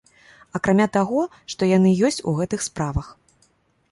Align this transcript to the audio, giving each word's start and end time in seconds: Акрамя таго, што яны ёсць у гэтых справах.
Акрамя 0.59 0.85
таго, 0.95 1.21
што 1.53 1.69
яны 1.77 1.93
ёсць 2.09 2.19
у 2.31 2.35
гэтых 2.39 2.65
справах. 2.69 3.07